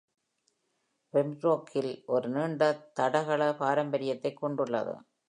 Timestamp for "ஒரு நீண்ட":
2.05-2.71